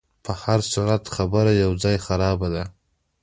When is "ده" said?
2.53-2.63